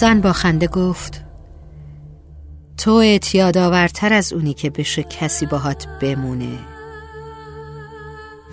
زن 0.00 0.20
با 0.20 0.32
خنده 0.32 0.66
گفت 0.66 1.24
تو 2.76 2.90
اعتیاد 2.90 3.58
آورتر 3.58 4.12
از 4.12 4.32
اونی 4.32 4.54
که 4.54 4.70
بشه 4.70 5.02
کسی 5.02 5.46
باهات 5.46 5.86
بمونه. 6.00 6.58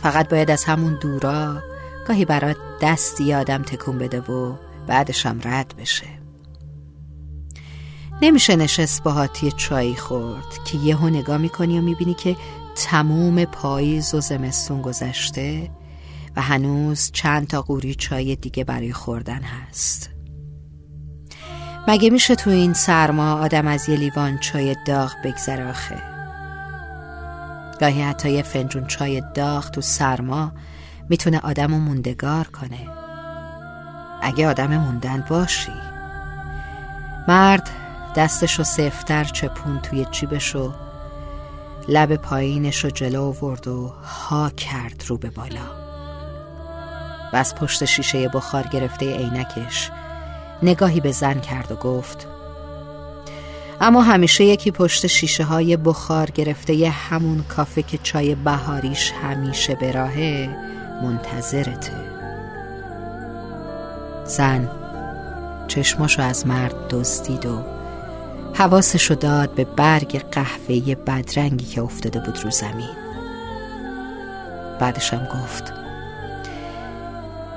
فقط 0.01 0.29
باید 0.29 0.51
از 0.51 0.63
همون 0.63 0.97
دورا 1.01 1.61
گاهی 2.07 2.25
برات 2.25 2.57
دستی 2.81 3.33
آدم 3.33 3.61
تکون 3.61 3.97
بده 3.97 4.19
و 4.19 4.55
بعدشم 4.87 5.39
رد 5.43 5.73
بشه. 5.77 6.07
نمیشه 8.21 8.55
نشست 8.55 9.03
باهاتی 9.03 9.51
چایی 9.51 9.95
خورد 9.95 10.63
که 10.65 10.77
یهو 10.77 11.09
نگاه 11.09 11.37
می‌کنی 11.37 11.79
و 11.79 11.81
می‌بینی 11.81 12.13
که 12.13 12.35
تموم 12.75 13.45
پاییز 13.45 14.13
و 14.13 14.19
زمستون 14.19 14.81
گذشته 14.81 15.71
و 16.35 16.41
هنوز 16.41 17.11
چند 17.11 17.47
تا 17.47 17.61
قوری 17.61 17.95
چای 17.95 18.35
دیگه 18.35 18.63
برای 18.63 18.93
خوردن 18.93 19.41
هست. 19.41 20.16
مگه 21.87 22.09
میشه 22.09 22.35
تو 22.35 22.49
این 22.49 22.73
سرما 22.73 23.33
آدم 23.33 23.67
از 23.67 23.89
یه 23.89 23.95
لیوان 23.95 24.37
چای 24.37 24.75
داغ 24.85 25.11
بگذره 25.23 25.69
آخه؟ 25.69 25.97
گاهی 27.79 28.01
حتی 28.01 28.31
یه 28.31 28.41
فنجون 28.41 28.87
چای 28.87 29.23
داغ 29.33 29.69
تو 29.69 29.81
سرما 29.81 30.51
می‌تونه 31.09 31.39
آدم 31.39 31.71
رو 31.71 31.77
موندگار 31.77 32.47
کنه. 32.47 32.87
اگه 34.21 34.47
آدم 34.47 34.77
موندن 34.77 35.23
باشی. 35.29 35.73
مرد 37.27 37.69
دستشو 38.15 38.63
سفتر 38.63 39.23
چپون 39.23 39.79
توی 39.79 40.05
جیبشو 40.11 40.73
لب 41.87 42.15
پایینش 42.15 42.83
رو 42.83 42.89
جلو 42.89 43.31
ورد 43.31 43.67
و 43.67 43.93
ها 44.03 44.49
کرد 44.49 45.03
رو 45.07 45.17
به 45.17 45.29
بالا. 45.29 45.67
و 47.33 47.35
از 47.35 47.55
پشت 47.55 47.85
شیشه 47.85 48.29
بخار 48.29 48.63
گرفته 48.63 49.17
عینکش. 49.17 49.91
نگاهی 50.63 50.99
به 50.99 51.11
زن 51.11 51.39
کرد 51.39 51.71
و 51.71 51.75
گفت 51.75 52.27
اما 53.81 54.01
همیشه 54.01 54.43
یکی 54.43 54.71
پشت 54.71 55.07
شیشه 55.07 55.43
های 55.43 55.77
بخار 55.77 56.31
گرفته 56.31 56.73
یه 56.73 56.89
همون 56.89 57.43
کافه 57.43 57.81
که 57.81 57.99
چای 58.03 58.35
بهاریش 58.35 59.11
همیشه 59.23 59.75
به 59.75 59.91
راهه 59.91 60.49
منتظرته. 61.03 61.91
زن 64.25 64.69
چشماشو 65.67 66.21
از 66.21 66.47
مرد 66.47 66.87
دزدید 66.89 67.45
و 67.45 67.63
حواسشو 68.53 69.13
داد 69.13 69.55
به 69.55 69.63
برگ 69.63 70.21
قهوه‌ای 70.31 70.95
بدرنگی 70.95 71.65
که 71.65 71.81
افتاده 71.81 72.19
بود 72.19 72.39
رو 72.43 72.51
زمین. 72.51 72.95
بعدشم 74.79 75.27
گفت 75.33 75.73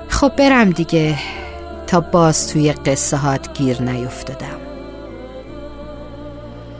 خب 0.07 0.35
برم 0.35 0.69
دیگه. 0.69 1.17
تا 1.91 1.99
باز 1.99 2.47
توی 2.47 2.71
قصه 2.71 3.17
هات 3.17 3.53
گیر 3.57 3.81
نیفتادم. 3.81 4.57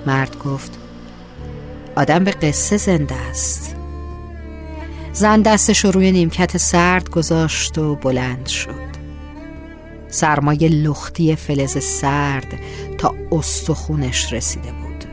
مرد 0.06 0.40
گفت 0.40 0.80
آدم 1.96 2.24
به 2.24 2.32
قصه 2.32 2.78
زنده 2.78 3.16
است. 3.16 3.76
زن 5.14 5.42
دستش 5.42 5.86
روی 5.86 6.12
نیمکت 6.12 6.58
سرد 6.58 7.10
گذاشت 7.10 7.78
و 7.78 7.96
بلند 7.96 8.48
شد. 8.48 8.92
سرمایه 10.10 10.70
لختی 10.70 11.36
فلز 11.36 11.84
سرد 11.84 12.60
تا 12.98 13.16
استخونش 13.32 14.34
رسیده 14.34 14.72
بود. 14.72 15.06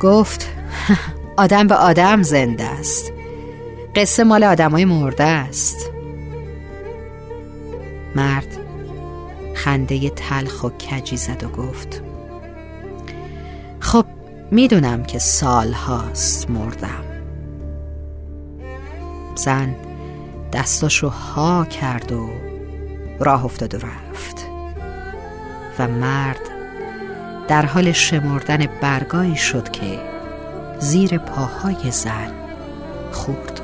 گفت 0.00 0.48
آدم 1.36 1.66
به 1.66 1.74
آدم 1.74 2.22
زنده 2.22 2.64
است. 2.64 3.12
قصه 3.94 4.24
مال 4.24 4.44
آدمای 4.44 4.84
مرده 4.84 5.24
است. 5.24 5.97
مرد 8.18 8.56
خنده 9.54 10.10
تلخ 10.10 10.64
و 10.64 10.68
کجی 10.68 11.16
زد 11.16 11.44
و 11.44 11.48
گفت 11.48 12.02
خب 13.80 14.04
می‌دونم 14.50 15.02
که 15.02 15.18
سال 15.18 15.72
هاست 15.72 16.50
مردم. 16.50 17.04
زن 19.34 19.76
دستاشو 20.52 21.08
ها 21.08 21.64
کرد 21.64 22.12
و 22.12 22.30
راه 23.20 23.44
افتاد 23.44 23.74
و 23.74 23.78
رفت 23.78 24.46
و 25.78 25.88
مرد 25.88 26.40
در 27.48 27.66
حال 27.66 27.92
شمردن 27.92 28.68
برگایی 28.80 29.36
شد 29.36 29.70
که 29.70 29.98
زیر 30.78 31.18
پاهای 31.18 31.90
زن 31.90 32.32
خورد. 33.12 33.57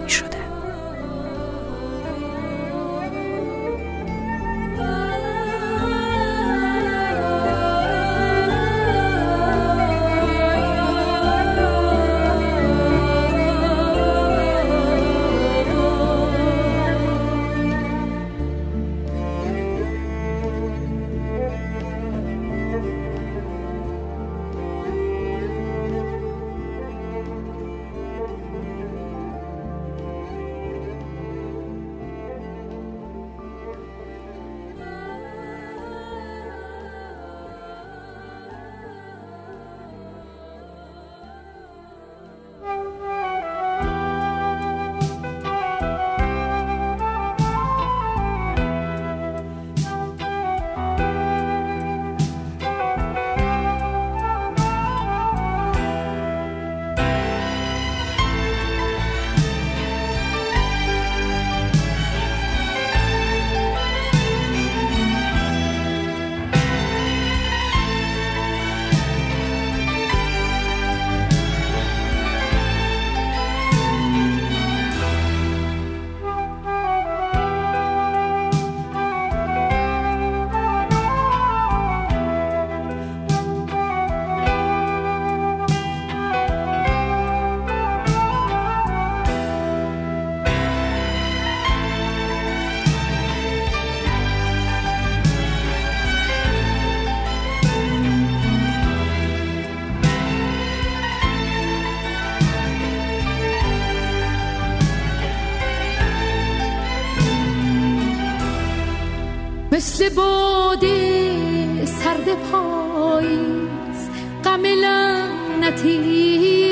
مثل 109.85 110.09
باده 110.09 111.87
سرد 111.87 112.29
پاییز 112.53 114.09
غم 114.45 114.63
لعنتی 114.65 115.99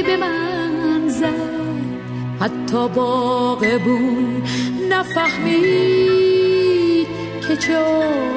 به 0.06 0.16
من 0.16 1.08
زد. 1.08 1.62
حتی 2.40 2.88
باغبون 2.88 4.42
نفهمید 4.90 6.06
که 7.48 7.56
چه 7.56 7.76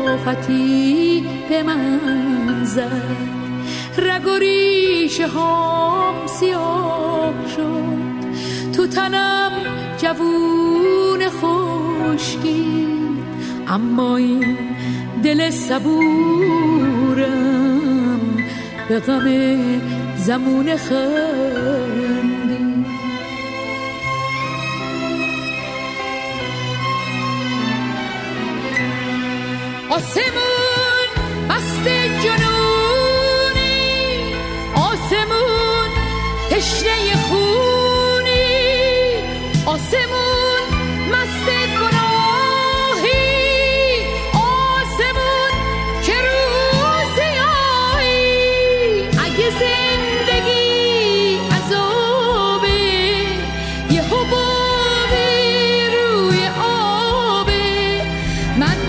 آفتی 0.07 1.25
به 1.50 1.63
من 1.63 2.63
زد. 2.63 3.18
رگ 3.98 4.28
و 4.28 4.38
ریشه 4.39 5.28
هام 5.28 6.28
سیاه 6.28 7.33
شد. 7.56 8.16
تو 8.75 8.88
تنم 8.88 9.51
جوون 9.98 11.30
خشکی. 11.30 13.05
اما 13.68 14.18
این 14.18 14.58
دل 15.24 15.50
صبورم 15.50 16.96
به 18.90 19.00
غم 19.00 19.26
زمون 20.18 20.76
خندی. 20.76 22.26
آسمون 29.90 31.10
بست 31.50 31.88
جنونی 32.24 33.74
آسمون 34.76 35.90
تشنه 36.50 37.16
خونی. 37.16 38.46
آسمون 39.66 40.66
مست 41.12 41.55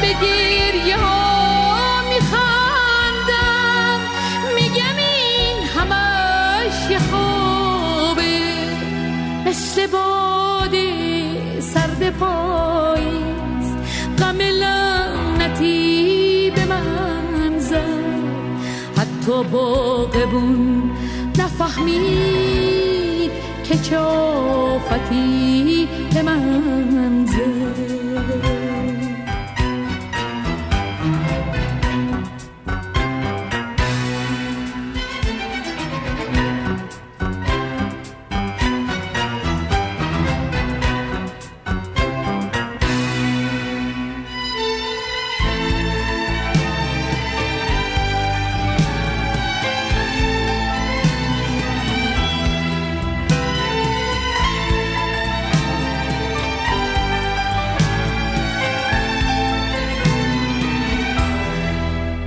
به 0.07 0.13
گریه 0.13 0.97
ها 0.97 2.03
میخندم. 2.09 4.01
میگم 4.55 4.97
این 4.99 5.57
همش 5.77 6.91
یه 6.91 6.99
خوابه 6.99 8.41
مثل 9.47 9.87
باد 9.87 10.75
سرد 11.61 12.11
پاییز 12.11 13.75
غم 14.19 14.39
لعنتی 14.39 16.53
به 16.55 16.65
من 16.65 17.59
زد. 17.59 18.07
حتی 18.99 19.45
باقبون 19.53 20.91
نفهمید 21.39 23.31
که 23.65 23.79
چافتی 23.79 25.09
به 26.15 26.23
من 26.23 27.27
زد. 27.27 28.56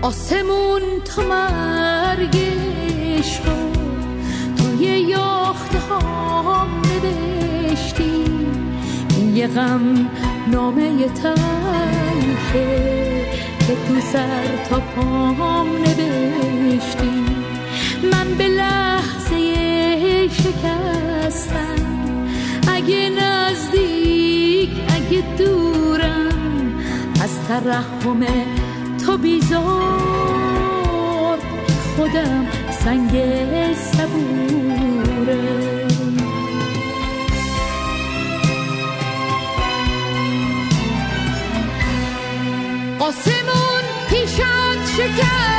آسمون 0.09 0.81
تا 1.05 1.21
مرگش 1.21 2.59
رو 3.45 3.59
توی 4.57 4.85
یاخته 4.85 5.79
ها 5.79 6.67
نوشتی. 7.03 8.23
یه 9.35 9.47
غم 9.47 10.09
نامه 10.51 11.07
تنکه 11.07 12.65
که 13.59 13.75
تو 13.87 14.01
سر 14.11 14.65
تا 14.69 14.79
پام 14.79 15.67
نوشتی. 15.77 17.25
من 18.11 18.37
به 18.37 18.47
لحظه 18.47 19.39
شکستم. 20.29 21.85
اگه 22.67 23.09
نزدیک 23.09 24.69
اگه 24.89 25.23
دورم 25.37 26.79
از 27.23 27.47
ترحم 27.47 28.23
تو 29.09 29.17
بیزار 29.17 29.63
خودم 31.95 32.47
سنگ 32.71 33.11
صبوره. 33.73 35.37
آسمون 42.99 43.83
پیشت 44.09 44.41
شکسته 44.97 45.58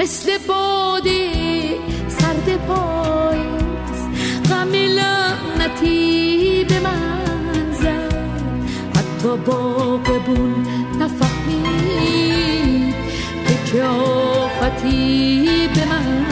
مثل 0.00 0.38
باده 0.48 1.30
سرد 2.08 2.66
پاییز 2.68 4.00
غم 4.50 4.72
لعنتی 4.72 6.64
به 6.68 6.80
من 6.80 7.72
زد. 7.72 8.14
حتی 8.96 9.36
باقبون 9.46 10.66
نفهمید 10.98 12.94
که 13.72 13.82
آفتی 13.82 15.68
به 15.74 15.84
من 15.84 16.29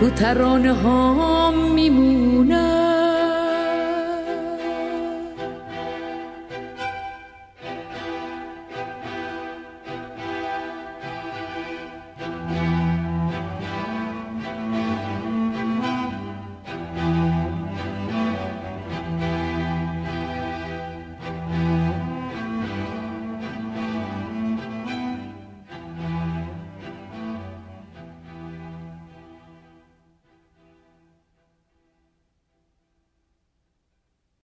تو 0.00 0.10
ترانه 0.10 0.72
ها 0.72 1.50
میمونم. 1.50 2.87